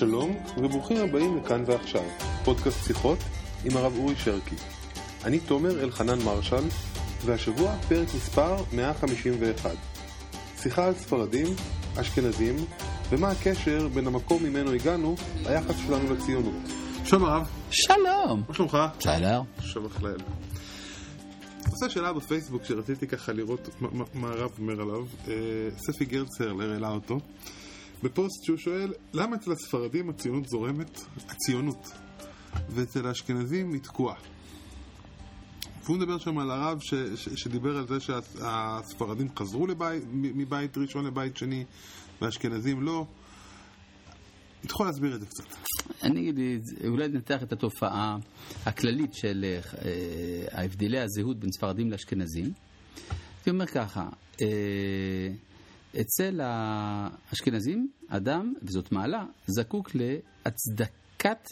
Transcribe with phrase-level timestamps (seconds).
[0.00, 2.02] שלום וברוכים הבאים לכאן ועכשיו,
[2.44, 3.18] פודקאסט שיחות
[3.64, 4.54] עם הרב אורי שרקי.
[5.24, 6.64] אני תומר אלחנן מרשל,
[7.24, 9.70] והשבוע פרק מספר 151.
[10.56, 11.46] שיחה על ספרדים,
[12.00, 12.56] אשכנזים,
[13.10, 16.54] ומה הקשר בין המקום ממנו הגענו ליחס שלנו לציונות.
[17.04, 17.48] שלום הרב.
[17.70, 18.42] שלום.
[18.48, 18.78] מה שלומך?
[18.98, 19.42] בסדר.
[19.60, 20.20] שבח לאל.
[21.70, 23.68] עושה שאלה בפייסבוק שרציתי ככה לראות
[24.14, 25.04] מה, הרב אומר עליו.
[25.28, 25.34] אה,
[25.76, 27.20] ספי גרצר העלה אותו.
[28.02, 31.92] בפוסט שהוא שואל, למה אצל הספרדים הציונות זורמת, הציונות,
[32.70, 34.16] ואצל האשכנזים היא תקועה?
[35.84, 41.06] והוא מדבר שם על הרב ש, ש, שדיבר על זה שהספרדים חזרו לבית, מבית ראשון
[41.06, 41.64] לבית שני,
[42.22, 43.06] והאשכנזים לא.
[44.64, 45.44] אתה יכול להסביר את זה קצת.
[46.02, 48.16] אני אגיד, אולי ננתח את התופעה
[48.66, 52.52] הכללית של אה, ההבדלי הזהות בין ספרדים לאשכנזים.
[53.36, 54.08] הייתי אומר ככה,
[54.42, 55.28] אה,
[56.00, 61.48] אצל האשכנזים, אדם, וזאת מעלה, זקוק להצדקת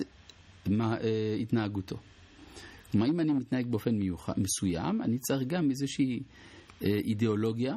[0.71, 1.97] אה, התנהגותו.
[2.93, 6.21] כלומר, אם אני מתנהג באופן מיוחד, מסוים, אני צריך גם איזושהי
[6.85, 7.75] אה, אידיאולוגיה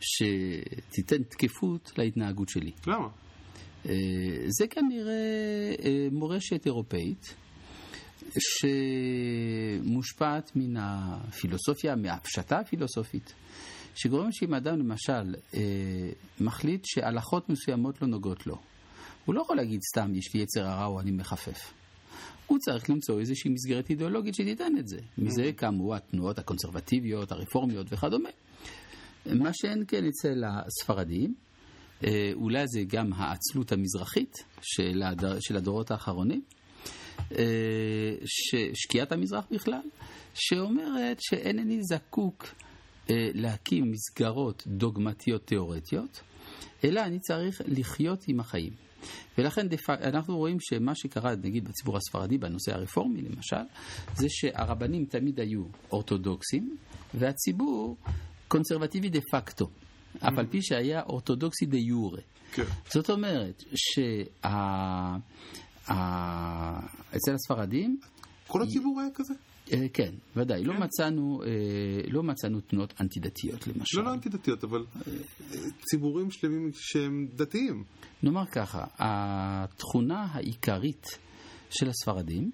[0.00, 2.70] שתיתן תקפות להתנהגות שלי.
[2.86, 3.08] למה?
[3.88, 3.92] אה,
[4.46, 7.34] זה כנראה אה, מורשת אירופאית
[8.38, 13.34] שמושפעת מן הפילוסופיה, מהפשטה הפילוסופית,
[13.94, 16.10] שגורם שאם אדם למשל אה,
[16.40, 18.56] מחליט שהלכות מסוימות לא נוגעות לו,
[19.24, 21.72] הוא לא יכול להגיד סתם יש לי יצר הרע או אני מחפף.
[22.46, 24.98] הוא צריך למצוא איזושהי מסגרת אידיאולוגית שתיתן את זה.
[25.18, 28.28] מזה קמו התנועות הקונסרבטיביות, הרפורמיות וכדומה.
[29.26, 31.34] מה שאין כן אצל הספרדים,
[32.04, 35.24] אה, אולי זה גם העצלות המזרחית של, הד...
[35.40, 36.42] של הדורות האחרונים,
[38.74, 39.82] שקיעת המזרח בכלל,
[40.34, 42.46] שאומרת שאינני זקוק
[43.10, 46.20] אה, להקים מסגרות דוגמטיות תיאורטיות,
[46.84, 48.72] אלא אני צריך לחיות עם החיים.
[49.38, 53.62] ולכן אנחנו רואים שמה שקרה, נגיד, בציבור הספרדי, בנושא הרפורמי למשל,
[54.14, 56.76] זה שהרבנים תמיד היו אורתודוקסים,
[57.14, 57.96] והציבור
[58.48, 59.70] קונסרבטיבי דה פקטו.
[60.18, 62.20] אף על פי שהיה אורתודוקסי דה יורה.
[62.52, 62.64] כן.
[62.94, 63.62] זאת אומרת
[67.12, 67.98] שאצל הספרדים...
[68.46, 69.34] כל הציבור היה כזה?
[69.72, 70.64] אה, כן, ודאי.
[70.64, 73.98] לא מצאנו, אה, לא מצאנו תנועות אנטי-דתיות, למשל.
[73.98, 74.84] לא, לא אנטי-דתיות, אבל
[75.90, 77.84] ציבורים שלמים שהם דתיים.
[78.22, 81.18] נאמר ככה, התכונה העיקרית
[81.70, 82.50] של הספרדים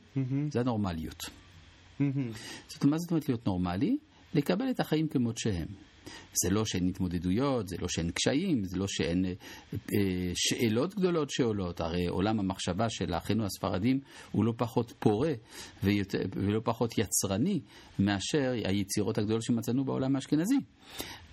[0.51, 1.31] זה הנורמליות.
[1.99, 3.97] זאת אומרת, מה זאת אומרת להיות נורמלי?
[4.35, 5.67] לקבל את החיים כמות שהם.
[6.33, 9.33] זה לא שאין התמודדויות, זה לא שאין קשיים, זה לא שאין אה,
[9.73, 11.81] אה, שאלות גדולות שעולות.
[11.81, 14.01] הרי עולם המחשבה של אחינו הספרדים
[14.33, 15.33] הוא לא פחות פורה
[15.83, 17.61] ויותר, ולא פחות יצרני
[17.99, 20.59] מאשר היצירות הגדולות שמצאנו בעולם האשכנזי.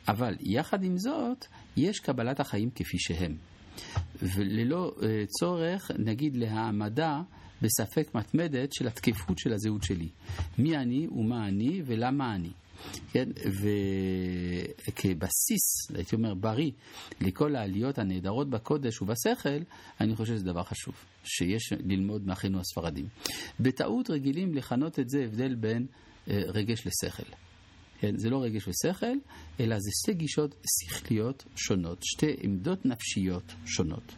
[0.08, 1.46] אבל יחד עם זאת,
[1.78, 3.36] יש קבלת החיים כפי שהם.
[4.22, 7.22] וללא אה, צורך, נגיד, להעמדה
[7.62, 10.10] בספק מתמדת של התקפות של הזהות שלי.
[10.58, 12.52] מי אני ומה אני ולמה אני.
[13.12, 13.30] כן,
[14.88, 16.72] וכבסיס, הייתי אומר, בריא,
[17.22, 19.60] לכל העליות הנהדרות בקודש ובשכל,
[20.02, 20.94] אני חושב שזה דבר חשוב,
[21.24, 23.08] שיש ללמוד מאחינו הספרדים.
[23.60, 25.86] בטעות רגילים לכנות את זה הבדל בין
[26.30, 27.36] אה, רגש לשכל.
[28.00, 29.18] כן, זה לא רגש ושכל,
[29.60, 34.16] אלא זה שתי גישות שכליות שונות, שתי עמדות נפשיות שונות.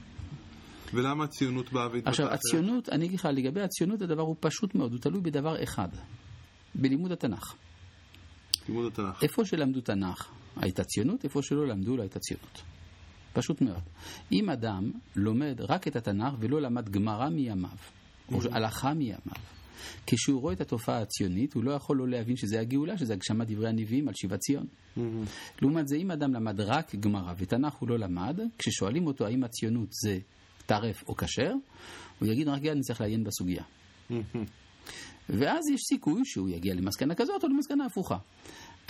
[0.94, 2.09] ולמה הציונות באה והתפתחה?
[2.09, 5.90] עכשיו, הציונות, אני אגיד לך, לגבי הציונות הדבר הוא פשוט מאוד, הוא תלוי בדבר אחד,
[6.75, 7.56] בלימוד התנ"ך.
[8.70, 9.24] לימוד התנ"ך.
[9.24, 12.62] איפה שלמדו תנ"ך הייתה ציונות, איפה שלא למדו לא הייתה ציונות.
[13.34, 13.81] פשוט מאוד.
[14.31, 17.70] אם אדם לומד רק את התנ"ך ולא למד גמרא מימיו,
[18.31, 19.18] או הלכה מימיו,
[20.08, 23.70] כשהוא רואה את התופעה הציונית, הוא לא יכול לא להבין שזה הגאולה, שזה הגשמת דברי
[23.70, 24.66] הנביאים על שיבת ציון.
[25.62, 29.90] לעומת זה, אם אדם למד רק גמרא ותנ"ך הוא לא למד, כששואלים אותו האם הציונות
[29.92, 30.20] זה
[30.66, 31.52] טרף או כשר,
[32.20, 33.64] הוא יגיד רק אני צריך לעיין בסוגיה.
[35.30, 38.18] ואז יש סיכוי שהוא יגיע למסקנה כזאת או למסקנה הפוכה.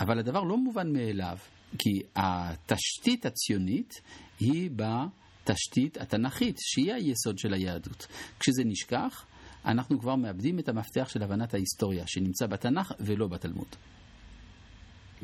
[0.00, 1.36] אבל הדבר לא מובן מאליו,
[1.78, 3.94] כי התשתית הציונית
[4.40, 8.06] היא בתשתית התנ"כית, שהיא היסוד של היהדות.
[8.40, 9.26] כשזה נשכח,
[9.64, 13.68] אנחנו כבר מאבדים את המפתח של הבנת ההיסטוריה, שנמצא בתנ"ך ולא בתלמוד.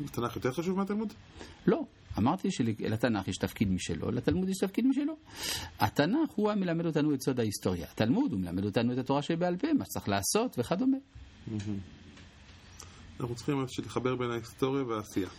[0.05, 1.13] התנ"ך יותר חשוב מהתלמוד?
[1.67, 1.81] לא.
[2.17, 5.13] אמרתי שלתנ"ך יש תפקיד משלו, לתלמוד יש תפקיד משלו.
[5.79, 7.87] התנ"ך הוא המלמד אותנו את סוד ההיסטוריה.
[7.91, 10.97] התלמוד הוא מלמד אותנו את התורה שבעל פה, מה שצריך לעשות וכדומה.
[13.19, 15.29] אנחנו צריכים לחבר בין ההיסטוריה והעשייה.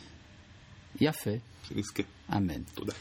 [1.01, 1.31] יפה.
[1.69, 2.03] שנזכה.
[2.37, 2.63] אמן.
[2.75, 2.93] תודה.